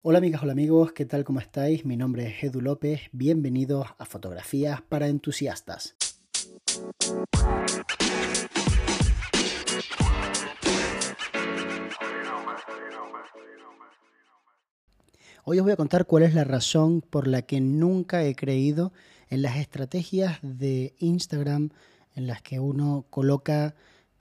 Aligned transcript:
Hola 0.00 0.18
amigas, 0.18 0.44
hola 0.44 0.52
amigos, 0.52 0.92
¿qué 0.92 1.06
tal? 1.06 1.24
¿Cómo 1.24 1.40
estáis? 1.40 1.84
Mi 1.84 1.96
nombre 1.96 2.28
es 2.28 2.44
Edu 2.44 2.60
López, 2.60 3.00
bienvenidos 3.10 3.88
a 3.98 4.04
Fotografías 4.04 4.80
para 4.80 5.08
Entusiastas. 5.08 5.96
Hoy 15.42 15.58
os 15.58 15.64
voy 15.64 15.72
a 15.72 15.76
contar 15.76 16.06
cuál 16.06 16.22
es 16.22 16.32
la 16.32 16.44
razón 16.44 17.00
por 17.00 17.26
la 17.26 17.42
que 17.42 17.60
nunca 17.60 18.22
he 18.22 18.36
creído 18.36 18.92
en 19.30 19.42
las 19.42 19.56
estrategias 19.56 20.38
de 20.42 20.94
Instagram 21.00 21.70
en 22.14 22.28
las 22.28 22.40
que 22.40 22.60
uno 22.60 23.04
coloca, 23.10 23.74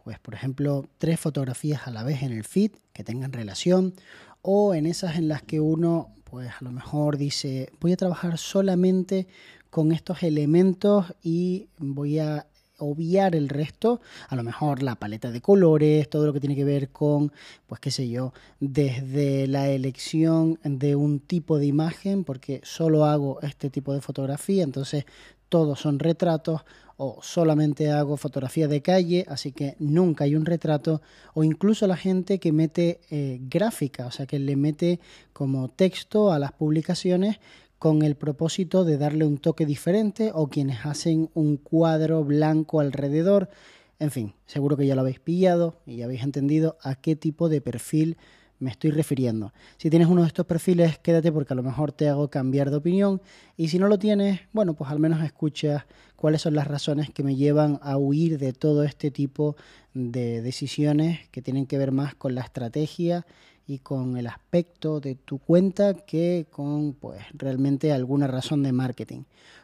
pues 0.04 0.18
por 0.18 0.34
ejemplo, 0.34 0.89
tres 0.98 1.20
fotografías 1.20 1.88
a 1.88 1.91
la 1.91 2.04
vez 2.04 2.23
en 2.23 2.32
el 2.32 2.44
feed 2.44 2.71
que 2.94 3.04
tengan 3.04 3.32
relación 3.32 3.94
o 4.42 4.74
en 4.74 4.86
esas 4.86 5.18
en 5.18 5.28
las 5.28 5.44
que 5.44 5.60
uno, 5.60 6.10
pues 6.24 6.50
a 6.50 6.64
lo 6.64 6.72
mejor 6.72 7.18
dice, 7.18 7.72
voy 7.80 7.94
a 7.94 7.98
trabajar 7.98 8.38
solamente 8.38 9.28
con 9.70 9.91
estos 9.91 10.23
elementos 10.23 11.14
y 11.22 11.68
voy 11.78 12.20
a 12.20 12.48
obviar 12.80 13.36
el 13.36 13.50
resto, 13.50 14.02
a 14.30 14.36
lo 14.36 14.44
mejor 14.44 14.84
la 14.84 14.95
paleta 14.95 15.31
de 15.31 15.42
colores, 15.42 16.09
todo 16.09 16.26
lo 16.26 16.34
que 16.34 16.40
tiene 16.40 16.55
que 16.55 16.64
ver 16.64 16.90
con, 16.90 17.31
pues 17.66 17.81
qué 17.81 17.92
sé 17.92 18.08
yo, 18.08 18.34
desde 18.59 19.48
la 19.48 19.70
elección 19.70 20.59
de 20.64 20.95
un 20.95 21.20
tipo 21.20 21.58
de 21.58 21.66
imagen, 21.66 22.23
porque 22.23 22.62
solo 22.64 23.06
hago 23.06 23.42
este 23.42 23.70
tipo 23.70 23.94
de 23.94 24.02
fotografía, 24.02 24.64
entonces 24.64 25.06
todos 25.50 25.80
son 25.80 26.00
retratos, 26.00 26.62
o 26.98 27.20
solamente 27.22 27.92
hago 27.92 28.18
fotografía 28.18 28.68
de 28.68 28.82
calle, 28.82 29.26
así 29.30 29.52
que 29.52 29.76
nunca 29.80 30.24
hay 30.24 30.36
un 30.36 30.46
retrato, 30.46 31.02
o 31.34 31.44
incluso 31.44 31.86
la 31.86 31.96
gente 31.96 32.40
que 32.40 32.52
mete 32.52 33.00
eh, 33.12 33.40
gráfica, 33.42 34.08
o 34.08 34.12
sea, 34.12 34.26
que 34.26 34.40
le 34.40 34.56
mete 34.56 35.00
como 35.32 35.70
texto 35.70 36.32
a 36.32 36.40
las 36.40 36.52
publicaciones 36.52 37.40
con 37.78 38.02
el 38.02 38.16
propósito 38.16 38.84
de 38.84 38.98
darle 38.98 39.26
un 39.26 39.38
toque 39.38 39.68
diferente, 39.68 40.31
o 40.34 40.48
quienes 40.48 40.86
hacen 40.86 41.30
un 41.36 41.58
cuadro 41.58 42.23
blanco 42.23 42.80
alrededor. 42.80 43.50
En 44.00 44.09
fin, 44.09 44.34
seguro 44.48 44.76
que 44.76 44.88
ya 44.88 44.95
lo 44.95 45.02
habéis 45.02 45.20
pillado 45.20 45.80
y 45.86 45.98
ya 45.98 46.06
habéis 46.06 46.23
entendido 46.23 46.78
a 46.82 46.95
qué 46.95 47.16
tipo 47.16 47.50
de 47.50 47.61
perfil 47.61 48.17
me 48.59 48.72
estoy 48.72 48.91
refiriendo. 48.91 49.53
Si 49.77 49.89
tienes 49.89 50.08
uno 50.08 50.22
de 50.22 50.27
estos 50.27 50.45
perfiles, 50.45 50.97
quédate 51.00 51.31
porque 51.31 51.53
a 51.53 51.55
lo 51.55 51.63
mejor 51.63 51.91
te 51.91 52.09
hago 52.09 52.30
cambiar 52.30 52.69
de 52.69 52.77
opinión. 52.77 53.22
Y 53.55 53.67
si 53.67 53.80
no 53.80 53.88
lo 53.88 53.99
tienes, 53.99 54.41
bueno, 54.53 54.73
pues 54.73 54.89
al 54.89 54.99
menos 54.99 55.23
escuchas 55.23 55.83
cuáles 56.16 56.41
son 56.41 56.55
las 56.55 56.67
razones 56.67 57.09
que 57.11 57.23
me 57.23 57.36
llevan 57.36 57.80
a 57.81 57.97
huir 57.97 58.38
de 58.39 58.53
todo 58.53 58.83
este 58.83 59.11
tipo 59.11 59.55
de 59.94 60.41
decisiones 60.41 61.27
que 61.30 61.41
tienen 61.41 61.67
que 61.67 61.77
ver 61.77 61.91
más 61.91 62.16
con 62.16 62.36
la 62.36 62.41
estrategia 62.41 63.25
y 63.67 63.80
con 63.80 64.17
el 64.17 64.27
aspecto 64.27 64.99
de 64.99 65.16
tu 65.16 65.39
cuenta 65.39 65.94
que 65.94 66.47
con 66.49 66.94
pues 66.94 67.21
realmente 67.33 67.92
alguna 67.92 68.27
razón 68.27 68.64
de 68.64 68.71
marketing. 68.71 69.23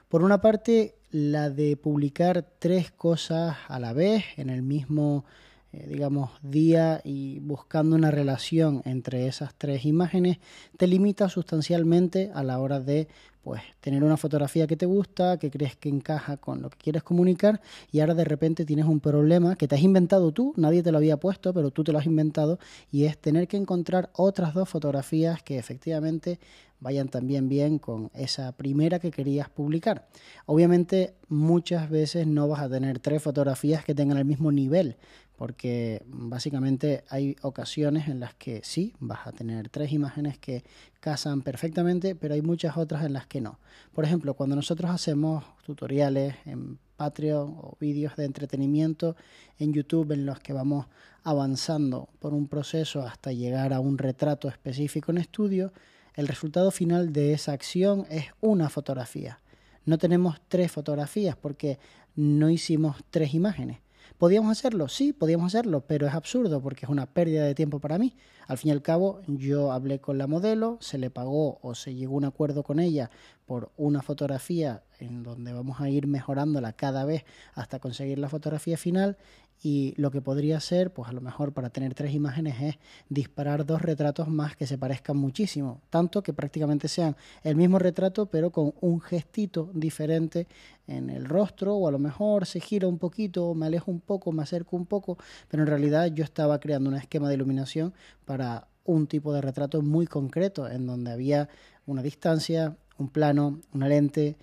Por 0.10 0.24
una 0.24 0.42
parte, 0.42 0.96
la 1.10 1.50
de 1.50 1.78
publicar 1.78 2.46
tres 2.60 2.92
cosas 2.92 3.56
a 3.68 3.80
la 3.80 3.94
vez 3.94 4.24
en 4.38 4.50
el 4.50 4.62
mismo 4.62 5.26
eh, 5.74 5.88
digamos, 5.90 6.30
día 6.44 7.02
y 7.04 7.40
buscando 7.40 7.96
una 7.96 8.12
relación 8.12 8.84
entre 8.86 9.28
esas 9.28 9.56
tres 9.56 9.86
imágenes, 9.86 10.38
te 10.78 10.86
limita 10.86 11.30
sustancialmente 11.30 12.30
a 12.36 12.44
la 12.44 12.60
hora 12.60 12.80
de 12.80 13.08
pues 13.42 13.62
tener 13.82 14.04
una 14.04 14.16
fotografía 14.16 14.68
que 14.68 14.78
te 14.78 14.86
gusta, 14.86 15.38
que 15.38 15.50
crees 15.52 15.76
que 15.76 15.90
encaja 15.90 16.38
con 16.38 16.62
lo 16.62 16.70
que 16.70 16.78
quieres 16.78 17.04
comunicar 17.04 17.60
y 17.92 18.00
ahora 18.00 18.14
de 18.14 18.24
repente 18.24 18.66
tienes 18.66 18.86
un 18.86 19.00
problema 19.00 19.56
que 19.56 19.68
te 19.68 19.76
has 19.76 19.82
inventado 19.82 20.32
tú, 20.32 20.54
nadie 20.56 20.82
te 20.84 20.92
lo 20.92 21.00
había 21.00 21.18
puesto, 21.18 21.54
pero 21.54 21.72
tú 21.72 21.84
te 21.84 21.92
lo 21.92 21.98
has 21.98 22.06
inventado 22.06 22.60
y 22.92 23.06
es 23.06 23.18
tener 23.18 23.48
que 23.48 23.58
encontrar 23.58 24.12
otras 24.14 24.54
dos 24.54 24.70
fotografías 24.70 25.44
que 25.44 25.58
efectivamente 25.58 26.40
vayan 26.80 27.08
también 27.10 27.50
bien 27.50 27.80
con 27.80 28.12
esa 28.14 28.52
primera 28.52 29.00
que 29.00 29.12
querías 29.12 29.50
publicar. 29.50 30.08
Obviamente 30.46 31.16
muchas 31.30 31.90
veces 31.90 32.28
no 32.28 32.48
vas 32.48 32.62
a 32.62 32.70
tener 32.70 33.00
tres 33.00 33.24
fotografías 33.24 33.84
que 33.84 33.96
tengan 33.96 34.18
el 34.18 34.26
mismo 34.26 34.52
nivel, 34.52 34.98
porque 35.38 36.04
básicamente 36.06 37.04
hay 37.10 37.36
ocasiones 37.42 38.08
en 38.08 38.20
las 38.20 38.34
que 38.36 38.62
sí, 38.64 38.94
vas 39.00 39.26
a 39.26 39.32
tener 39.32 39.70
tres 39.70 39.92
imágenes 39.92 40.38
que 40.38 40.64
casan 41.00 41.42
perfectamente, 41.42 42.16
pero 42.16 42.34
hay 42.34 42.42
muchas 42.42 42.78
otras 42.78 43.04
en 43.04 43.14
las 43.14 43.26
que 43.28 43.42
no. 43.42 43.60
Por 43.94 44.06
ejemplo, 44.06 44.36
cuando 44.36 44.56
nosotros 44.56 44.92
hacemos 44.92 45.44
tutoriales 45.66 46.36
en 46.46 46.78
Patreon 46.98 47.58
o 47.58 47.78
vídeos 47.80 48.16
de 48.16 48.26
entretenimiento 48.26 49.16
en 49.60 49.74
YouTube 49.74 50.12
en 50.12 50.26
los 50.26 50.40
que 50.40 50.54
vamos 50.54 50.86
avanzando 51.24 52.10
por 52.20 52.34
un 52.34 52.48
proceso 52.48 53.02
hasta 53.02 53.32
llegar 53.32 53.74
a 53.74 53.80
un 53.80 53.98
retrato 53.98 54.48
específico 54.48 55.12
en 55.12 55.18
estudio, 55.18 55.74
el 56.16 56.28
resultado 56.28 56.70
final 56.70 57.12
de 57.12 57.34
esa 57.34 57.54
acción 57.54 58.06
es 58.10 58.26
una 58.40 58.70
fotografía. 58.70 59.40
No 59.86 59.98
tenemos 59.98 60.40
tres 60.48 60.72
fotografías 60.72 61.36
porque 61.36 61.80
no 62.16 62.50
hicimos 62.50 62.98
tres 63.10 63.34
imágenes. 63.34 63.83
¿Podíamos 64.24 64.58
hacerlo? 64.58 64.88
Sí, 64.88 65.12
podíamos 65.12 65.48
hacerlo, 65.48 65.82
pero 65.86 66.08
es 66.08 66.14
absurdo 66.14 66.62
porque 66.62 66.86
es 66.86 66.90
una 66.90 67.08
pérdida 67.08 67.44
de 67.44 67.54
tiempo 67.54 67.82
para 67.82 67.98
mí. 67.98 68.16
Al 68.48 68.58
fin 68.58 68.70
y 68.70 68.72
al 68.72 68.82
cabo, 68.82 69.20
yo 69.28 69.74
hablé 69.74 70.00
con 70.00 70.18
la 70.18 70.28
modelo, 70.28 70.78
se 70.80 70.98
le 70.98 71.10
pagó 71.10 71.60
o 71.62 71.76
se 71.76 71.94
llegó 71.94 72.14
a 72.14 72.18
un 72.20 72.24
acuerdo 72.24 72.64
con 72.64 72.80
ella 72.80 73.12
por 73.46 73.74
una 73.76 74.02
fotografía 74.02 74.82
en 75.04 75.24
donde 75.24 75.54
vamos 75.54 75.82
a 75.82 75.90
ir 75.90 76.08
mejorándola 76.08 76.74
cada 76.74 77.06
vez 77.06 77.26
hasta 77.54 77.80
conseguir 77.80 78.20
la 78.20 78.30
fotografía 78.30 78.78
final. 78.78 79.18
Y 79.66 79.94
lo 79.96 80.12
que 80.12 80.22
podría 80.22 80.60
ser, 80.60 80.92
pues 80.92 81.08
a 81.08 81.14
lo 81.14 81.22
mejor 81.22 81.54
para 81.54 81.70
tener 81.70 81.94
tres 81.94 82.14
imágenes 82.14 82.62
es 82.62 82.80
disparar 83.08 83.66
dos 83.66 83.82
retratos 83.82 84.28
más 84.28 84.58
que 84.58 84.68
se 84.68 84.78
parezcan 84.78 85.16
muchísimo, 85.16 85.80
tanto 85.90 86.22
que 86.22 86.34
prácticamente 86.34 86.90
sean 86.90 87.16
el 87.44 87.56
mismo 87.56 87.80
retrato 87.80 88.26
pero 88.26 88.52
con 88.52 88.74
un 88.82 89.00
gestito 89.00 89.70
diferente 89.74 90.48
en 90.86 91.10
el 91.10 91.24
rostro. 91.24 91.76
O 91.76 91.88
a 91.88 91.92
lo 91.92 92.00
mejor 92.00 92.46
se 92.46 92.60
gira 92.60 92.90
un 92.90 92.98
poquito, 92.98 93.54
me 93.56 93.68
alejo 93.68 93.90
un 93.90 94.02
poco, 94.02 94.34
me 94.34 94.44
acerco 94.44 94.76
un 94.76 94.86
poco, 94.86 95.18
pero 95.48 95.64
en 95.64 95.68
realidad 95.68 96.08
yo 96.08 96.26
estaba 96.26 96.60
creando 96.60 96.90
un 96.90 96.98
esquema 96.98 97.30
de 97.30 97.36
iluminación 97.36 97.94
para 98.26 98.68
un 98.84 99.08
tipo 99.08 99.34
de 99.34 99.40
retrato 99.42 99.82
muy 99.82 100.08
concreto 100.08 100.70
en 100.70 100.86
donde 100.86 101.12
había 101.12 101.48
una 101.86 102.02
distancia, 102.02 102.76
un 102.98 103.10
plano, 103.10 103.62
una 103.74 103.88
lente 103.88 104.36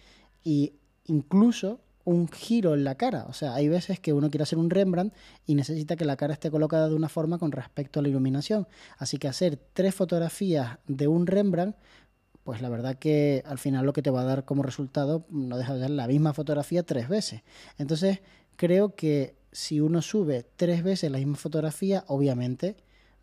y 0.45 0.75
incluso 1.07 1.81
un 2.05 2.29
giro 2.29 2.75
en 2.75 2.85
la 2.85 2.95
cara. 2.97 3.27
O 3.29 3.33
sea, 3.33 3.55
hay 3.55 3.69
veces 3.69 4.01
que 4.01 4.13
uno 4.13 4.31
quiere 4.31 4.43
hacer 4.43 4.59
un 4.59 4.71
Rembrandt 4.71 5.15
y 5.47 5.55
necesita 5.55 5.97
que 5.97 6.05
la 6.05 6.17
cara 6.17 6.33
esté 6.33 6.51
colocada 6.51 6.89
de 6.89 6.95
una 6.95 7.09
forma 7.09 7.39
con 7.39 7.53
respecto 7.53 8.01
a 8.01 8.03
la 8.03 8.09
iluminación. 8.09 8.67
Así 8.99 9.19
que 9.19 9.29
hacer 9.29 9.59
tres 9.75 9.95
fotografías 9.95 10.79
de 10.87 11.09
un 11.09 11.27
Rembrandt, 11.27 11.77
pues 12.43 12.63
la 12.63 12.69
verdad 12.69 12.97
que 12.97 13.43
al 13.47 13.59
final 13.59 13.87
lo 13.87 13.93
que 13.93 14.03
te 14.03 14.11
va 14.11 14.23
a 14.23 14.25
dar 14.25 14.45
como 14.45 14.63
resultado 14.63 15.27
no 15.31 15.59
deja 15.59 15.75
de 15.75 15.81
ser 15.81 15.91
la 15.91 16.07
misma 16.07 16.33
fotografía 16.33 16.83
tres 16.83 17.09
veces. 17.09 17.43
Entonces, 17.79 18.21
creo 18.57 18.95
que 18.95 19.37
si 19.53 19.81
uno 19.81 20.01
sube 20.01 20.47
tres 20.57 20.83
veces 20.83 21.11
la 21.11 21.19
misma 21.19 21.37
fotografía, 21.37 22.05
obviamente 22.07 22.77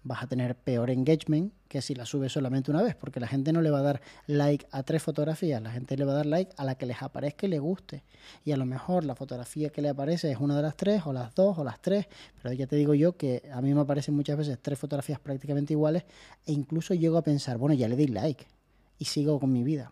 vas 0.07 0.23
a 0.23 0.27
tener 0.27 0.55
peor 0.55 0.89
engagement 0.89 1.53
que 1.67 1.81
si 1.81 1.93
la 1.93 2.05
subes 2.05 2.31
solamente 2.31 2.71
una 2.71 2.81
vez, 2.81 2.95
porque 2.95 3.19
la 3.19 3.27
gente 3.27 3.51
no 3.51 3.61
le 3.61 3.69
va 3.69 3.79
a 3.79 3.81
dar 3.81 4.01
like 4.25 4.65
a 4.71 4.83
tres 4.83 5.03
fotografías, 5.03 5.61
la 5.61 5.71
gente 5.71 5.97
le 5.97 6.05
va 6.05 6.13
a 6.13 6.15
dar 6.15 6.25
like 6.25 6.51
a 6.57 6.63
la 6.63 6.75
que 6.75 6.85
les 6.85 7.01
aparezca 7.01 7.45
y 7.45 7.49
le 7.49 7.59
guste. 7.59 8.03
Y 8.45 8.53
a 8.53 8.57
lo 8.57 8.65
mejor 8.65 9.03
la 9.03 9.15
fotografía 9.15 9.69
que 9.69 9.81
le 9.81 9.89
aparece 9.89 10.31
es 10.31 10.37
una 10.39 10.55
de 10.55 10.61
las 10.61 10.75
tres, 10.77 11.03
o 11.05 11.13
las 11.13 11.35
dos, 11.35 11.57
o 11.57 11.63
las 11.63 11.81
tres, 11.81 12.07
pero 12.41 12.53
ya 12.53 12.67
te 12.67 12.75
digo 12.77 12.93
yo 12.93 13.17
que 13.17 13.43
a 13.53 13.61
mí 13.61 13.73
me 13.73 13.81
aparecen 13.81 14.15
muchas 14.15 14.37
veces 14.37 14.57
tres 14.61 14.79
fotografías 14.79 15.19
prácticamente 15.19 15.73
iguales 15.73 16.03
e 16.45 16.53
incluso 16.53 16.93
llego 16.93 17.17
a 17.17 17.21
pensar, 17.21 17.57
bueno, 17.57 17.75
ya 17.75 17.87
le 17.87 17.95
di 17.95 18.07
like 18.07 18.47
y 18.97 19.05
sigo 19.05 19.39
con 19.39 19.51
mi 19.51 19.63
vida. 19.63 19.91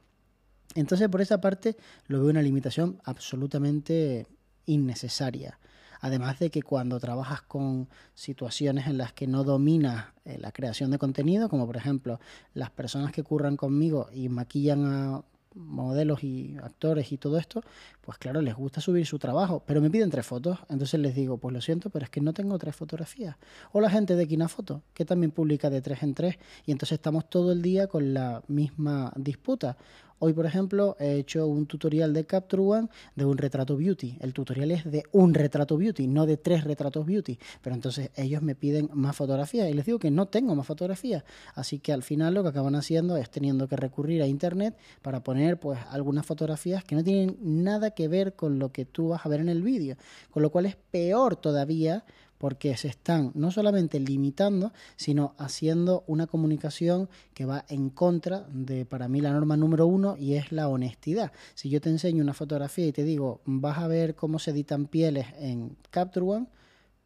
Entonces, 0.75 1.07
por 1.09 1.21
esa 1.21 1.39
parte, 1.39 1.77
lo 2.07 2.19
veo 2.19 2.29
una 2.29 2.41
limitación 2.41 2.99
absolutamente 3.03 4.27
innecesaria. 4.65 5.59
Además 6.05 6.37
de 6.37 6.51
que 6.51 6.61
cuando 6.61 6.99
trabajas 6.99 7.41
con 7.41 7.89
situaciones 8.13 8.85
en 8.85 8.99
las 8.99 9.11
que 9.11 9.25
no 9.25 9.43
dominas 9.43 10.05
eh, 10.23 10.37
la 10.39 10.51
creación 10.51 10.91
de 10.91 10.99
contenido, 10.99 11.49
como 11.49 11.65
por 11.65 11.77
ejemplo 11.77 12.19
las 12.53 12.69
personas 12.69 13.11
que 13.11 13.23
curran 13.23 13.57
conmigo 13.57 14.07
y 14.13 14.29
maquillan 14.29 14.85
a 14.85 15.23
modelos 15.55 16.23
y 16.23 16.57
actores 16.61 17.11
y 17.11 17.17
todo 17.17 17.39
esto, 17.39 17.63
pues 18.01 18.19
claro, 18.19 18.43
les 18.43 18.53
gusta 18.53 18.81
subir 18.81 19.07
su 19.07 19.17
trabajo, 19.17 19.63
pero 19.65 19.81
me 19.81 19.89
piden 19.89 20.11
tres 20.11 20.27
fotos, 20.27 20.59
entonces 20.69 20.99
les 20.99 21.15
digo, 21.15 21.37
pues 21.37 21.51
lo 21.55 21.59
siento, 21.59 21.89
pero 21.89 22.05
es 22.05 22.11
que 22.11 22.21
no 22.21 22.33
tengo 22.33 22.59
tres 22.59 22.75
fotografías. 22.75 23.37
O 23.71 23.81
la 23.81 23.89
gente 23.89 24.15
de 24.15 24.27
Kinafoto, 24.27 24.83
que 24.93 25.05
también 25.05 25.31
publica 25.31 25.71
de 25.71 25.81
tres 25.81 26.03
en 26.03 26.13
tres, 26.13 26.37
y 26.67 26.71
entonces 26.71 26.97
estamos 26.97 27.27
todo 27.27 27.51
el 27.51 27.63
día 27.63 27.87
con 27.87 28.13
la 28.13 28.43
misma 28.47 29.11
disputa. 29.15 29.75
Hoy, 30.17 30.31
por 30.31 30.45
ejemplo, 30.45 30.95
he 30.97 31.15
hecho 31.15 31.45
un 31.45 31.65
tutorial 31.65 32.13
de 32.13 32.25
Capture 32.25 32.63
One 32.63 32.87
de 33.15 33.25
un 33.25 33.37
retrato 33.37 33.75
beauty. 33.75 34.17
El 34.21 34.33
tutorial 34.33 34.71
es 34.71 34.89
de 34.89 35.03
un 35.11 35.33
retrato 35.33 35.77
beauty, 35.77 36.07
no 36.07 36.25
de 36.25 36.37
tres 36.37 36.63
retratos 36.63 37.05
beauty. 37.05 37.37
Pero 37.61 37.75
entonces 37.75 38.11
ellos 38.15 38.41
me 38.41 38.55
piden 38.55 38.89
más 38.93 39.15
fotografías 39.15 39.69
y 39.69 39.73
les 39.73 39.85
digo 39.85 39.99
que 39.99 40.11
no 40.11 40.27
tengo 40.27 40.55
más 40.55 40.65
fotografías. 40.65 41.25
Así 41.53 41.79
que 41.79 41.91
al 41.91 42.01
final 42.01 42.33
lo 42.33 42.43
que 42.43 42.49
acaban 42.49 42.75
haciendo 42.75 43.17
es 43.17 43.29
teniendo 43.29 43.67
que 43.67 43.75
recurrir 43.75 44.21
a 44.21 44.27
internet 44.27 44.77
para 45.01 45.21
poner 45.21 45.59
pues 45.59 45.79
algunas 45.91 46.25
fotografías 46.25 46.85
que 46.85 46.95
no 46.95 47.03
tienen 47.03 47.37
nada 47.41 47.91
que 47.91 48.07
ver 48.07 48.35
con 48.35 48.57
lo 48.57 48.71
que 48.71 48.85
tú 48.85 49.09
vas 49.09 49.25
a 49.25 49.29
ver 49.29 49.41
en 49.41 49.49
el 49.49 49.63
vídeo. 49.63 49.97
Con 50.31 50.43
lo 50.43 50.49
cual 50.49 50.65
es 50.65 50.77
peor 50.91 51.35
todavía 51.35 52.05
porque 52.45 52.77
se 52.77 52.89
están 52.89 53.31
no 53.33 53.49
solamente 53.49 53.99
limitando, 53.99 54.71
sino 54.97 55.33
haciendo 55.39 56.03
una 56.05 56.27
comunicación 56.27 57.09
que 57.33 57.45
va 57.45 57.65
en 57.69 57.89
contra 57.89 58.45
de, 58.53 58.85
para 58.85 59.07
mí, 59.07 59.19
la 59.19 59.31
norma 59.31 59.57
número 59.57 59.87
uno 59.87 60.15
y 60.15 60.35
es 60.35 60.51
la 60.51 60.69
honestidad. 60.69 61.31
Si 61.55 61.71
yo 61.71 61.81
te 61.81 61.89
enseño 61.89 62.21
una 62.21 62.35
fotografía 62.35 62.85
y 62.85 62.91
te 62.91 63.03
digo, 63.03 63.41
vas 63.45 63.79
a 63.79 63.87
ver 63.87 64.13
cómo 64.13 64.37
se 64.37 64.51
editan 64.51 64.85
pieles 64.85 65.25
en 65.39 65.75
Capture 65.89 66.23
One, 66.23 66.45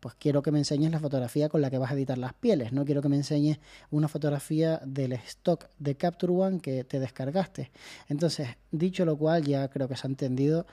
pues 0.01 0.13
quiero 0.19 0.41
que 0.41 0.51
me 0.51 0.59
enseñes 0.59 0.91
la 0.91 0.99
fotografía 0.99 1.47
con 1.47 1.61
la 1.61 1.69
que 1.69 1.77
vas 1.77 1.91
a 1.91 1.93
editar 1.93 2.17
las 2.17 2.33
pieles, 2.33 2.73
no 2.73 2.83
quiero 2.83 3.01
que 3.01 3.07
me 3.07 3.15
enseñes 3.15 3.59
una 3.91 4.09
fotografía 4.09 4.81
del 4.85 5.13
stock 5.13 5.69
de 5.79 5.95
Capture 5.95 6.33
One 6.33 6.59
que 6.59 6.83
te 6.83 6.99
descargaste. 6.99 7.71
Entonces, 8.09 8.49
dicho 8.71 9.05
lo 9.05 9.17
cual, 9.17 9.45
ya 9.45 9.69
creo 9.69 9.87
que 9.87 9.95
se 9.95 10.05
ha 10.05 10.09
entendido, 10.09 10.65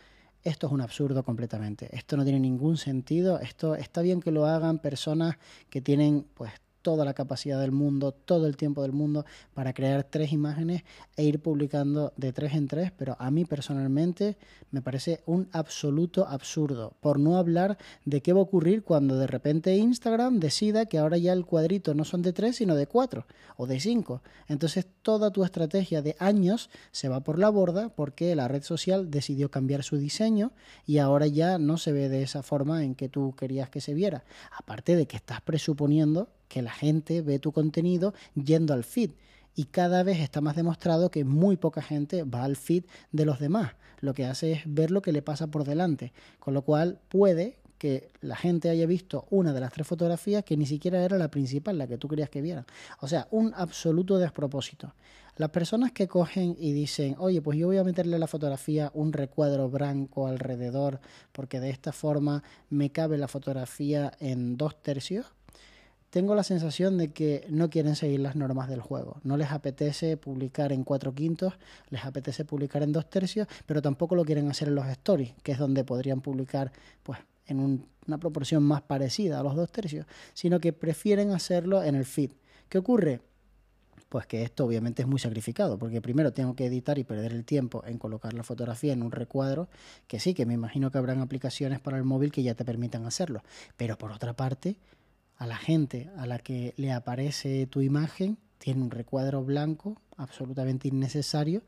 esto 0.43 0.67
es 0.67 0.73
un 0.73 0.81
absurdo 0.81 1.25
completamente. 1.25 1.88
Esto 1.97 2.17
no 2.17 2.25
tiene 2.25 2.41
ningún 2.41 2.77
sentido. 2.77 3.38
Esto 3.41 3.75
está 3.75 4.03
bien 4.03 4.21
que 4.21 4.31
lo 4.31 4.47
hagan 4.47 4.79
personas 4.79 5.37
que 5.71 5.81
tienen 5.81 6.27
pues 6.35 6.53
toda 6.87 7.05
la 7.05 7.15
capacidad 7.15 7.61
del 7.61 7.73
mundo, 7.73 8.12
todo 8.12 8.47
el 8.47 8.56
tiempo 8.56 8.83
del 8.83 8.93
mundo 8.93 9.27
para 9.55 9.73
crear 9.73 10.05
tres 10.05 10.33
imágenes 10.33 10.85
e 11.17 11.25
ir 11.25 11.41
publicando 11.41 12.12
de 12.17 12.33
tres 12.33 12.55
en 12.55 12.69
tres, 12.69 12.93
pero 12.97 13.17
a 13.19 13.29
mí 13.33 13.44
personalmente 13.44 14.37
me 14.71 14.83
parece 14.83 15.21
un 15.27 15.49
absoluto 15.50 16.29
absurdo, 16.29 16.93
por 17.00 17.19
no 17.19 17.38
hablar 17.38 17.77
de 18.05 18.21
qué 18.21 18.33
va 18.33 18.38
a 18.38 18.44
ocurrir 18.44 18.85
cuando 18.85 19.17
de 19.17 19.27
repente 19.27 19.75
Instagram 19.75 20.38
decida 20.38 20.87
que 20.87 20.99
ahora 20.99 21.19
ya 21.19 21.33
el 21.33 21.44
cuadrito 21.44 21.93
no 21.93 22.05
son 22.05 22.23
de 22.23 22.33
tres, 22.33 22.55
sino 22.55 22.77
de 22.77 22.87
cuatro 22.87 23.27
o 23.56 23.67
de 23.67 23.81
cinco. 23.81 24.23
Entonces 24.47 24.87
toda 25.03 25.33
tu 25.33 25.43
estrategia 25.43 26.03
de 26.03 26.15
años 26.21 26.71
se 26.93 27.09
va 27.09 27.19
por 27.19 27.41
la 27.41 27.49
borda 27.49 27.88
porque 27.88 28.37
la 28.37 28.47
red 28.47 28.62
social 28.62 29.11
decidió 29.11 29.50
cambiar 29.50 29.83
su 29.83 29.97
diseño 29.97 30.53
y 30.87 30.99
ahora 30.99 31.27
ya 31.27 31.59
no 31.59 31.79
se 31.79 31.91
ve 31.91 32.09
de 32.09 32.23
esa 32.23 32.44
forma 32.44 32.85
en 32.85 32.94
que 32.94 33.09
tú 33.09 33.35
querías 33.37 33.71
que 33.71 33.81
se 33.81 33.93
viera. 33.93 34.23
Aparte 34.56 34.94
de 34.94 35.06
que 35.06 35.17
estás 35.17 35.41
presuponiendo 35.41 36.29
que 36.48 36.62
la 36.62 36.72
gente 36.72 37.22
ve 37.22 37.38
tu 37.38 37.52
contenido 37.52 38.14
yendo 38.34 38.75
al 38.75 38.84
feed. 38.84 39.10
Y 39.54 39.64
cada 39.64 40.02
vez 40.02 40.19
está 40.19 40.40
más 40.40 40.56
demostrado 40.56 41.10
que 41.10 41.25
muy 41.25 41.56
poca 41.56 41.81
gente 41.81 42.25
va 42.25 42.44
al 42.44 42.56
feed 42.56 42.84
de 43.12 43.25
los 43.25 43.40
demás. 43.40 43.72
Lo 44.00 44.12
que 44.12 44.26
hace 44.26 44.52
es 44.52 44.62
ver 44.66 44.90
lo 44.90 45.00
que 45.00 45.12
le 45.12 45.22
pasa 45.22 45.46
por 45.46 45.64
delante. 45.64 46.12
Con 46.38 46.52
lo 46.52 46.62
cual 46.62 47.00
puede 47.08 47.58
que 47.78 48.10
la 48.20 48.37
gente 48.37 48.70
haya 48.70 48.87
visto 48.87 49.26
una 49.31 49.52
de 49.52 49.60
las 49.60 49.72
tres 49.72 49.87
fotografías 49.87 50.44
que 50.44 50.56
ni 50.56 50.66
siquiera 50.66 51.02
era 51.04 51.19
la 51.19 51.31
principal, 51.31 51.78
la 51.78 51.87
que 51.87 51.98
tú 51.98 52.08
querías 52.08 52.31
que 52.31 52.43
vieran. 52.43 52.66
O 53.00 53.08
sea, 53.08 53.28
un 53.31 53.52
absoluto 53.54 54.19
despropósito. 54.19 54.94
Las 55.37 55.50
personas 55.50 55.92
que 55.92 56.08
cogen 56.08 56.56
y 56.58 56.72
dicen, 56.72 57.14
oye, 57.19 57.42
pues 57.42 57.58
yo 57.58 57.66
voy 57.66 57.76
a 57.76 57.84
meterle 57.84 58.16
a 58.16 58.19
la 58.19 58.26
fotografía 58.26 58.90
un 58.94 59.12
recuadro 59.12 59.69
blanco 59.69 60.26
alrededor, 60.26 61.00
porque 61.32 61.60
de 61.60 61.69
esta 61.69 61.92
forma 61.92 62.42
me 62.70 62.90
cabe 62.90 63.19
la 63.19 63.28
fotografía 63.28 64.12
en 64.19 64.56
dos 64.56 64.82
tercios, 64.82 65.26
tengo 66.11 66.35
la 66.35 66.43
sensación 66.43 66.99
de 66.99 67.12
que 67.12 67.47
no 67.49 67.69
quieren 67.70 67.97
seguir 67.97 68.20
las 68.20 68.37
normas 68.37 68.69
del 68.69 68.81
juego. 68.81 69.20
No 69.25 69.37
les 69.37 69.50
apetece 69.50 70.17
publicar 70.17 70.73
en 70.73 70.85
cuatro 70.85 71.14
quintos, 71.14 71.55
les 71.91 72.05
apetece 72.05 72.44
publicar 72.44 72.82
en 72.82 72.93
dos 72.93 73.08
tercios, 73.11 73.49
pero 73.67 73.82
tampoco 73.82 74.14
lo 74.14 74.25
quieren 74.25 74.49
hacer 74.50 74.69
en 74.69 74.76
los 74.76 74.87
stories, 74.87 75.35
que 75.43 75.53
es 75.53 75.58
donde 75.58 75.85
podrían 75.85 76.20
publicar 76.20 76.73
pues 77.03 77.19
en 77.47 77.88
una 78.06 78.19
proporción 78.19 78.62
más 78.62 78.82
parecida 78.82 79.41
a 79.41 79.43
los 79.43 79.55
dos 79.55 79.70
tercios, 79.70 80.06
sino 80.35 80.61
que 80.61 80.73
prefieren 80.73 81.32
hacerlo 81.32 81.82
en 81.82 81.94
el 81.94 82.05
feed. 82.05 82.32
¿Qué 82.69 82.79
ocurre? 82.79 83.20
Pues 84.09 84.26
que 84.26 84.43
esto 84.43 84.64
obviamente 84.64 85.02
es 85.02 85.09
muy 85.09 85.19
sacrificado, 85.19 85.79
porque 85.79 86.00
primero 86.00 86.32
tengo 86.32 86.55
que 86.55 86.67
editar 86.67 86.99
y 86.99 87.05
perder 87.05 87.32
el 87.32 87.44
tiempo 87.44 87.82
en 87.87 87.99
colocar 87.99 88.35
la 88.35 88.44
fotografía 88.44 88.93
en 88.93 89.02
un 89.02 89.11
recuadro, 89.11 89.69
que 90.06 90.20
sí, 90.20 90.32
que 90.32 90.47
me 90.47 90.55
imagino 90.55 90.91
que 90.91 90.99
habrán 90.99 91.20
aplicaciones 91.20 91.81
para 91.81 91.97
el 91.97 92.05
móvil 92.05 92.31
que 92.31 92.43
ya 92.43 92.55
te 92.55 92.64
permitan 92.64 93.05
hacerlo, 93.05 93.43
pero 93.76 93.99
por 93.99 94.12
otra 94.12 94.32
parte, 94.32 94.76
a 95.37 95.47
la 95.47 95.56
gente 95.56 96.11
a 96.17 96.27
la 96.27 96.38
que 96.38 96.75
le 96.77 96.93
aparece 96.93 97.67
tu 97.67 97.81
imagen, 97.81 98.38
tiene 98.59 98.83
un 98.83 98.91
recuadro 98.91 99.44
blanco 99.44 100.00
absolutamente 100.17 100.88
innecesario, 100.88 101.62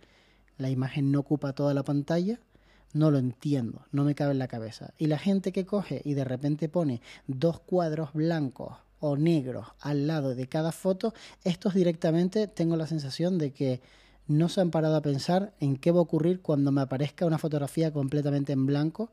la 0.56 0.70
imagen 0.70 1.12
no 1.12 1.20
ocupa 1.20 1.52
toda 1.52 1.74
la 1.74 1.84
pantalla, 1.84 2.40
no 2.92 3.10
lo 3.10 3.18
entiendo, 3.18 3.86
no 3.92 4.04
me 4.04 4.14
cabe 4.14 4.32
en 4.32 4.38
la 4.38 4.48
cabeza. 4.48 4.94
Y 4.98 5.06
la 5.06 5.18
gente 5.18 5.52
que 5.52 5.66
coge 5.66 6.00
y 6.04 6.14
de 6.14 6.24
repente 6.24 6.68
pone 6.68 7.00
dos 7.26 7.60
cuadros 7.60 8.12
blancos 8.14 8.76
o 9.00 9.16
negros 9.16 9.68
al 9.80 10.06
lado 10.06 10.34
de 10.34 10.48
cada 10.48 10.72
foto, 10.72 11.14
estos 11.44 11.74
directamente 11.74 12.48
tengo 12.48 12.76
la 12.76 12.86
sensación 12.86 13.38
de 13.38 13.52
que 13.52 13.80
no 14.26 14.48
se 14.48 14.60
han 14.60 14.70
parado 14.70 14.96
a 14.96 15.02
pensar 15.02 15.54
en 15.60 15.76
qué 15.76 15.90
va 15.90 15.98
a 15.98 16.02
ocurrir 16.02 16.42
cuando 16.42 16.72
me 16.72 16.82
aparezca 16.82 17.26
una 17.26 17.38
fotografía 17.38 17.92
completamente 17.92 18.52
en 18.52 18.66
blanco 18.66 19.10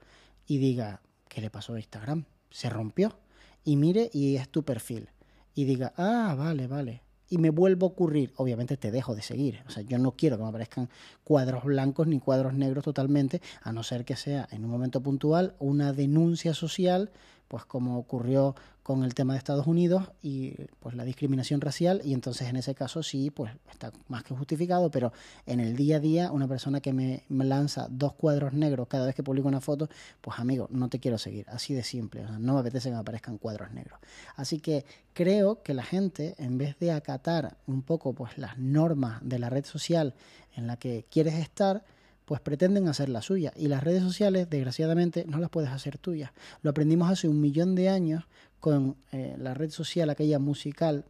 y 0.48 0.58
diga, 0.58 1.02
¿qué 1.30 1.42
le 1.42 1.50
pasó 1.50 1.74
a 1.74 1.80
Instagram? 1.80 2.26
¿Se 2.50 2.70
rompió? 2.70 3.18
Y 3.66 3.76
mire 3.76 4.10
y 4.14 4.38
es 4.38 4.48
tu 4.48 4.64
perfil 4.64 5.10
y 5.54 5.66
diga, 5.66 5.94
ah, 5.98 6.36
vale, 6.38 6.68
vale, 6.68 7.02
y 7.30 7.38
me 7.38 7.50
vuelvo 7.50 7.88
a 7.88 7.90
ocurrir, 7.90 8.34
obviamente 8.38 8.78
te 8.78 8.92
dejo 8.92 9.16
de 9.16 9.22
seguir. 9.22 9.64
O 9.68 9.72
sea, 9.72 9.84
yo 9.84 9.98
no 9.98 10.12
quiero 10.12 10.38
que 10.38 10.44
me 10.44 10.50
aparezcan 10.50 10.90
cuadros 11.24 11.64
blancos 11.64 12.08
ni 12.08 12.20
cuadros 12.20 12.54
negros 12.54 12.84
totalmente, 12.84 13.42
a 13.62 13.72
no 13.72 13.84
ser 13.84 14.06
que 14.06 14.16
sea 14.16 14.48
en 14.52 14.64
un 14.64 14.72
momento 14.72 15.02
puntual 15.02 15.56
una 15.60 15.92
denuncia 15.92 16.54
social 16.54 17.12
pues 17.48 17.66
como 17.66 17.98
ocurrió 17.98 18.56
con 18.84 19.04
el 19.04 19.16
tema 19.16 19.34
de 19.34 19.40
Estados 19.40 19.66
Unidos 19.66 20.12
y 20.22 20.52
pues 20.80 20.96
la 20.96 21.04
discriminación 21.04 21.60
racial. 21.60 22.02
Y 22.04 22.14
entonces 22.14 22.48
en 22.48 22.56
ese 22.56 22.76
caso 22.76 23.02
sí 23.02 23.32
pues 23.32 23.52
está 23.72 23.92
más 24.08 24.24
que 24.24 24.36
justificado 24.36 24.92
pero 24.92 25.12
en 25.46 25.60
el 25.60 25.76
día 25.76 25.98
a 25.98 26.00
día 26.00 26.32
una 26.32 26.48
persona 26.48 26.82
que 26.82 26.94
me, 26.94 27.24
lanza 27.30 27.88
dos 27.90 28.14
cuadros 28.14 28.54
negros 28.54 28.88
cada 28.88 29.08
vez 29.08 29.16
que 29.16 29.24
publico 29.24 29.48
una 29.48 29.62
foto 29.62 29.90
pues 30.22 30.40
amigo 30.40 30.68
no 30.70 30.90
te 30.90 31.00
quiero 31.00 31.18
seguir. 31.18 31.46
Así 31.50 31.74
de 31.74 31.84
simple 31.84 32.26
no 32.40 32.54
me 32.54 32.60
apetece 32.60 32.90
que 32.90 32.96
me 32.96 33.02
aparezcan 33.02 33.38
cuadros 33.38 33.72
negros. 33.72 34.00
Así 34.36 34.60
que 34.60 34.86
creo 35.14 35.64
que 35.64 35.74
la 35.74 35.84
gente 35.84 36.36
en 36.38 36.58
vez 36.58 36.78
de 36.80 36.92
acatar 36.92 37.58
un 37.68 37.82
poco 37.82 38.14
pues 38.14 38.38
las 38.38 38.58
normas 38.58 39.20
de 39.24 39.40
la 39.40 39.50
red 39.50 39.66
social 39.66 40.14
en 40.56 40.68
la 40.68 40.78
que 40.78 41.06
quieres 41.10 41.36
estar 41.36 41.84
pues 42.26 42.42
pretenden 42.42 42.88
hacer 42.88 43.10
la 43.10 43.22
suya. 43.22 43.54
Y 43.56 43.68
las 43.68 43.84
redes 43.84 44.04
sociales, 44.04 44.50
desgraciadamente, 44.50 45.26
no 45.28 45.40
las 45.40 45.50
puedes 45.50 45.70
hacer 45.70 45.98
tuyas. 45.98 46.32
Lo 46.62 46.72
aprendimos 46.72 47.10
hace 47.10 47.28
un 47.28 47.40
millón 47.40 47.76
de 47.76 47.90
años 47.90 48.26
con 48.60 48.98
eh, 49.12 49.36
la 49.40 49.54
red 49.54 49.70
social, 49.70 50.10
aquella 50.10 50.40
musical, 50.40 51.06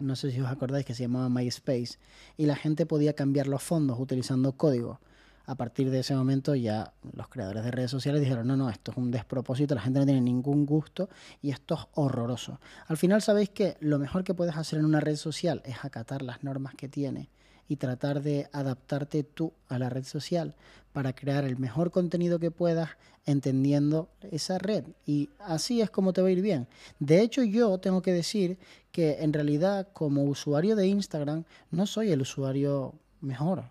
no 0.00 0.16
sé 0.16 0.32
si 0.32 0.40
os 0.40 0.48
acordáis 0.48 0.84
que 0.84 0.94
se 0.94 1.04
llamaba 1.04 1.28
MySpace, 1.28 1.98
y 2.36 2.46
la 2.46 2.56
gente 2.56 2.84
podía 2.84 3.14
cambiar 3.14 3.46
los 3.46 3.62
fondos 3.62 3.98
utilizando 3.98 4.52
código. 4.52 5.00
A 5.46 5.56
partir 5.56 5.90
de 5.90 6.00
ese 6.00 6.16
momento 6.16 6.54
ya 6.54 6.94
los 7.12 7.28
creadores 7.28 7.64
de 7.64 7.70
redes 7.70 7.90
sociales 7.90 8.22
dijeron, 8.22 8.46
no, 8.46 8.56
no, 8.56 8.70
esto 8.70 8.92
es 8.92 8.96
un 8.96 9.10
despropósito, 9.10 9.74
la 9.74 9.82
gente 9.82 10.00
no 10.00 10.06
tiene 10.06 10.22
ningún 10.22 10.64
gusto 10.64 11.10
y 11.42 11.50
esto 11.50 11.74
es 11.74 11.80
horroroso. 11.92 12.60
Al 12.86 12.96
final 12.96 13.20
sabéis 13.20 13.50
que 13.50 13.76
lo 13.80 13.98
mejor 13.98 14.24
que 14.24 14.32
puedes 14.32 14.56
hacer 14.56 14.78
en 14.78 14.86
una 14.86 15.00
red 15.00 15.16
social 15.16 15.60
es 15.66 15.84
acatar 15.84 16.22
las 16.22 16.42
normas 16.42 16.74
que 16.74 16.88
tiene 16.88 17.28
y 17.68 17.76
tratar 17.76 18.22
de 18.22 18.48
adaptarte 18.52 19.22
tú 19.22 19.52
a 19.68 19.78
la 19.78 19.88
red 19.88 20.04
social 20.04 20.54
para 20.92 21.14
crear 21.14 21.44
el 21.44 21.58
mejor 21.58 21.90
contenido 21.90 22.38
que 22.38 22.50
puedas 22.50 22.90
entendiendo 23.26 24.08
esa 24.30 24.58
red. 24.58 24.84
Y 25.06 25.30
así 25.38 25.80
es 25.80 25.90
como 25.90 26.12
te 26.12 26.22
va 26.22 26.28
a 26.28 26.32
ir 26.32 26.42
bien. 26.42 26.68
De 26.98 27.20
hecho, 27.20 27.42
yo 27.42 27.78
tengo 27.78 28.02
que 28.02 28.12
decir 28.12 28.58
que 28.92 29.22
en 29.22 29.32
realidad 29.32 29.88
como 29.92 30.24
usuario 30.24 30.76
de 30.76 30.86
Instagram 30.86 31.44
no 31.70 31.86
soy 31.86 32.12
el 32.12 32.20
usuario 32.20 32.94
mejor. 33.20 33.64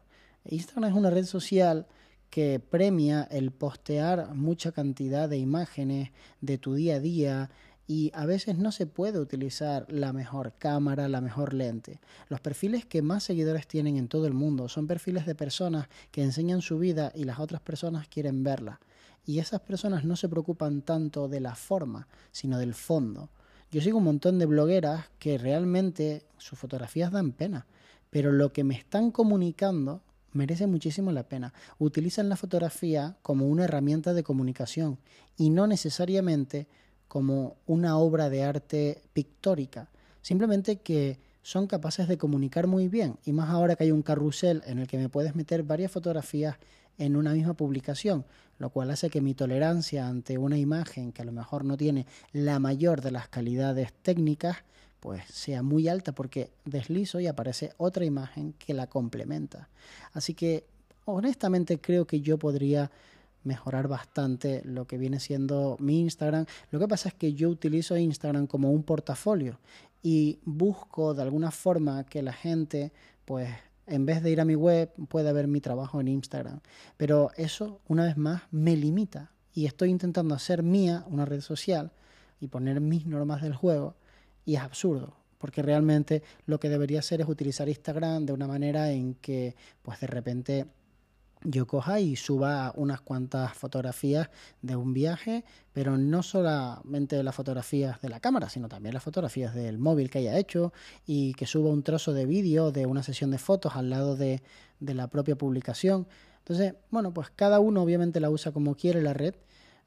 Instagram 0.46 0.92
es 0.92 0.98
una 0.98 1.10
red 1.10 1.26
social 1.26 1.88
que 2.30 2.60
premia 2.60 3.28
el 3.30 3.52
postear 3.52 4.34
mucha 4.34 4.72
cantidad 4.72 5.30
de 5.30 5.38
imágenes 5.38 6.10
de 6.42 6.58
tu 6.58 6.74
día 6.74 6.96
a 6.96 7.00
día, 7.00 7.52
y 7.88 8.12
a 8.14 8.26
veces 8.26 8.58
no 8.58 8.72
se 8.72 8.86
puede 8.86 9.20
utilizar 9.20 9.86
la 9.90 10.14
mejor 10.14 10.54
cámara, 10.58 11.10
la 11.10 11.22
mejor 11.22 11.54
lente. 11.54 12.00
Los 12.30 12.40
perfiles 12.40 12.86
que 12.86 13.02
más 13.02 13.24
seguidores 13.24 13.68
tienen 13.68 13.98
en 13.98 14.08
todo 14.08 14.26
el 14.26 14.34
mundo 14.34 14.70
son 14.70 14.88
perfiles 14.88 15.26
de 15.26 15.36
personas 15.36 15.88
que 16.12 16.24
enseñan 16.24 16.62
su 16.62 16.80
vida 16.80 17.12
y 17.14 17.26
las 17.26 17.40
otras 17.40 17.62
personas 17.62 18.08
quieren 18.08 18.44
verla. 18.44 18.80
Y 19.26 19.40
esas 19.40 19.62
personas 19.62 20.06
no 20.06 20.16
se 20.16 20.30
preocupan 20.30 20.82
tanto 20.82 21.28
de 21.28 21.40
la 21.40 21.56
forma, 21.56 22.08
sino 22.32 22.58
del 22.58 22.74
fondo. 22.74 23.30
Yo 23.72 23.82
sigo 23.82 23.98
un 23.98 24.04
montón 24.04 24.40
de 24.40 24.46
blogueras 24.46 25.10
que 25.20 25.38
realmente 25.38 26.24
sus 26.38 26.60
fotografías 26.60 27.12
dan 27.12 27.32
pena, 27.32 27.66
pero 28.10 28.32
lo 28.32 28.54
que 28.54 28.64
me 28.64 28.76
están 28.76 29.12
comunicando 29.12 30.02
merece 30.32 30.68
muchísimo 30.68 31.12
la 31.12 31.24
pena. 31.24 31.54
Utilizan 31.80 32.30
la 32.30 32.36
fotografía 32.36 33.18
como 33.22 33.48
una 33.48 33.66
herramienta 33.66 34.14
de 34.14 34.24
comunicación 34.24 35.00
y 35.38 35.50
no 35.50 35.68
necesariamente 35.68 36.68
como 37.14 37.58
una 37.68 37.96
obra 38.00 38.32
de 38.32 38.42
arte 38.42 39.04
pictórica, 39.14 39.88
simplemente 40.24 40.78
que 40.78 41.20
son 41.44 41.68
capaces 41.68 42.08
de 42.08 42.18
comunicar 42.18 42.66
muy 42.66 42.88
bien, 42.88 43.20
y 43.24 43.34
más 43.34 43.52
ahora 43.52 43.76
que 43.76 43.84
hay 43.84 43.92
un 43.92 44.02
carrusel 44.02 44.64
en 44.66 44.80
el 44.80 44.88
que 44.88 44.98
me 44.98 45.10
puedes 45.10 45.36
meter 45.36 45.62
varias 45.62 45.92
fotografías 45.92 46.56
en 46.98 47.16
una 47.16 47.34
misma 47.34 47.54
publicación, 47.54 48.26
lo 48.58 48.72
cual 48.72 48.90
hace 48.90 49.12
que 49.12 49.22
mi 49.22 49.36
tolerancia 49.36 50.08
ante 50.08 50.40
una 50.40 50.58
imagen 50.58 51.12
que 51.12 51.22
a 51.22 51.26
lo 51.26 51.32
mejor 51.32 51.66
no 51.66 51.78
tiene 51.78 52.08
la 52.32 52.58
mayor 52.58 53.02
de 53.02 53.12
las 53.12 53.28
calidades 53.28 53.94
técnicas, 54.02 54.58
pues 55.00 55.24
sea 55.28 55.62
muy 55.62 55.88
alta 55.90 56.14
porque 56.14 56.50
deslizo 56.66 57.20
y 57.20 57.28
aparece 57.28 57.74
otra 57.78 58.06
imagen 58.06 58.54
que 58.54 58.74
la 58.74 58.88
complementa. 58.88 59.70
Así 60.14 60.34
que 60.34 60.66
honestamente 61.06 61.80
creo 61.80 62.08
que 62.08 62.22
yo 62.22 62.40
podría 62.40 62.90
mejorar 63.44 63.88
bastante 63.88 64.62
lo 64.66 64.86
que 64.86 64.98
viene 64.98 65.20
siendo 65.20 65.78
mi 65.80 66.02
Instagram. 66.02 66.46
Lo 66.72 66.80
que 66.80 66.88
pasa 66.88 67.10
es 67.10 67.16
que 67.16 67.34
yo 67.34 67.50
utilizo 67.50 67.98
Instagram 67.98 68.48
como 68.48 68.72
un 68.72 68.84
portafolio 68.84 69.60
y 70.02 70.40
busco 70.44 71.14
de 71.14 71.22
alguna 71.22 71.52
forma 71.52 72.04
que 72.06 72.22
la 72.22 72.34
gente, 72.34 72.92
pues, 73.26 73.50
en 73.88 74.06
vez 74.06 74.22
de 74.22 74.32
ir 74.32 74.42
a 74.42 74.46
mi 74.46 74.56
web, 74.56 74.92
pueda 75.10 75.32
ver 75.34 75.48
mi 75.48 75.62
trabajo 75.62 76.00
en 76.00 76.08
Instagram. 76.08 76.60
Pero 76.98 77.32
eso, 77.38 77.82
una 77.88 78.06
vez 78.06 78.18
más, 78.18 78.44
me 78.52 78.76
limita. 78.76 79.32
Y 79.54 79.66
estoy 79.66 79.90
intentando 79.90 80.36
hacer 80.36 80.64
mía 80.64 81.06
una 81.08 81.26
red 81.26 81.42
social 81.42 81.92
y 82.40 82.48
poner 82.48 82.82
mis 82.82 83.06
normas 83.06 83.42
del 83.42 83.56
juego. 83.56 83.96
Y 84.46 84.56
es 84.56 84.62
absurdo, 84.62 85.16
porque 85.38 85.62
realmente 85.62 86.24
lo 86.46 86.60
que 86.60 86.70
debería 86.70 87.00
hacer 87.00 87.22
es 87.22 87.30
utilizar 87.30 87.70
Instagram 87.70 88.26
de 88.26 88.34
una 88.34 88.48
manera 88.48 88.92
en 88.92 89.16
que, 89.16 89.56
pues 89.82 90.00
de 90.00 90.08
repente 90.08 90.66
yo 91.44 91.68
coja 91.68 92.00
y 92.00 92.16
suba 92.16 92.72
unas 92.76 93.02
cuantas 93.02 93.54
fotografías 93.54 94.30
de 94.62 94.76
un 94.76 94.94
viaje, 94.94 95.44
pero 95.74 95.98
no 95.98 96.24
solamente 96.24 97.22
las 97.24 97.36
fotografías 97.36 98.02
de 98.02 98.10
la 98.10 98.20
cámara, 98.20 98.50
sino 98.50 98.70
también 98.70 98.94
las 98.94 99.04
fotografías 99.04 99.54
del 99.54 99.78
móvil 99.78 100.10
que 100.10 100.20
haya 100.20 100.38
hecho 100.38 100.74
y 101.06 101.34
que 101.34 101.46
suba 101.46 101.70
un 101.70 101.84
trozo 101.84 102.14
de 102.14 102.26
vídeo 102.26 102.72
de 102.72 102.86
una 102.86 103.04
sesión 103.04 103.32
de 103.32 103.38
fotos 103.38 103.76
al 103.76 103.90
lado 103.90 104.16
de, 104.16 104.42
de 104.80 104.94
la 104.94 105.08
propia 105.08 105.36
publicación. 105.36 106.08
Entonces, 106.40 106.76
bueno, 106.92 107.14
pues 107.14 107.30
cada 107.30 107.60
uno 107.60 107.82
obviamente 107.82 108.20
la 108.20 108.30
usa 108.30 108.52
como 108.52 108.76
quiere 108.76 109.02
la 109.02 109.14
red. 109.14 109.36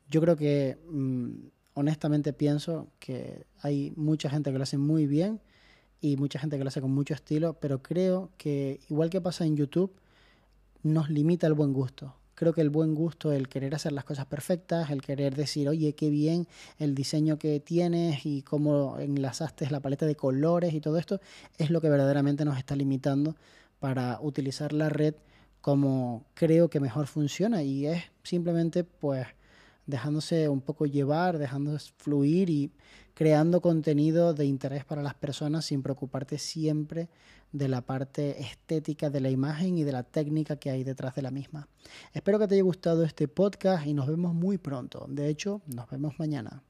Yo 0.09 0.21
creo 0.21 0.37
que 0.37 0.79
mm, 0.91 1.31
honestamente 1.75 2.33
pienso 2.33 2.89
que 2.99 3.47
hay 3.61 3.93
mucha 3.97 4.31
gente 4.31 4.51
que 4.51 4.59
lo 4.59 4.63
hace 4.63 4.79
muy 4.79 5.07
bien 5.07 5.41
y 6.01 6.17
mucha 6.17 6.39
gente 6.39 6.57
que 6.57 6.65
lo 6.65 6.69
hace 6.69 6.81
con 6.81 6.93
mucho 6.93 7.15
estilo, 7.15 7.55
pero 7.55 7.83
creo 7.83 8.31
que 8.37 8.81
igual 8.89 9.11
que 9.11 9.21
pasa 9.21 9.45
en 9.45 9.57
YouTube, 9.57 9.93
nos 10.87 11.11
limita 11.11 11.47
el 11.47 11.55
buen 11.55 11.73
gusto. 11.73 12.15
Creo 12.35 12.53
que 12.53 12.61
el 12.61 12.71
buen 12.71 12.95
gusto, 12.95 13.33
el 13.33 13.49
querer 13.49 13.75
hacer 13.75 13.93
las 13.93 14.05
cosas 14.05 14.27
perfectas, 14.27 14.91
el 14.91 15.01
querer 15.01 15.35
decir, 15.35 15.69
oye, 15.69 15.95
qué 15.95 16.11
bien 16.11 16.47
el 16.79 16.95
diseño 16.95 17.39
que 17.39 17.61
tienes 17.61 18.27
y 18.27 18.43
cómo 18.43 18.99
enlazaste 18.99 19.71
la 19.71 19.81
paleta 19.81 20.05
de 20.05 20.17
colores 20.17 20.75
y 20.75 20.81
todo 20.81 20.99
esto, 20.99 21.21
es 21.57 21.71
lo 21.71 21.81
que 21.81 21.89
verdaderamente 21.89 22.45
nos 22.45 22.59
está 22.59 22.77
limitando 22.77 23.37
para 23.81 24.19
utilizar 24.21 24.73
la 24.73 24.89
red 24.89 25.15
como 25.61 26.25
creo 26.35 26.71
que 26.71 26.79
mejor 26.79 27.09
funciona 27.09 27.63
y 27.63 27.87
es 27.87 28.05
simplemente 28.23 28.85
pues 28.85 29.27
dejándose 29.87 30.49
un 30.49 30.61
poco 30.61 30.87
llevar, 30.87 31.39
dejándose 31.39 31.93
fluir 31.97 32.51
y 32.51 32.73
creando 33.15 33.61
contenido 33.61 34.35
de 34.35 34.45
interés 34.45 34.85
para 34.85 35.03
las 35.03 35.15
personas 35.15 35.65
sin 35.65 35.83
preocuparte 35.83 36.39
siempre 36.39 37.09
de 37.53 37.69
la 37.69 37.81
parte 37.81 38.43
estética 38.43 39.09
de 39.09 39.21
la 39.21 39.31
imagen 39.31 39.79
y 39.79 39.85
de 39.85 39.93
la 39.93 40.03
técnica 40.03 40.57
que 40.57 40.71
hay 40.71 40.85
detrás 40.85 41.15
de 41.15 41.23
la 41.23 41.31
misma. 41.31 41.69
Espero 42.13 42.39
que 42.39 42.49
te 42.49 42.55
haya 42.55 42.63
gustado 42.63 43.05
este 43.05 43.29
podcast 43.29 43.87
y 43.87 43.95
nos 43.95 44.07
vemos 44.07 44.35
muy 44.35 44.59
pronto. 44.59 45.07
De 45.09 45.29
hecho, 45.29 45.63
nos 45.67 45.89
vemos 45.89 46.19
mañana. 46.19 46.63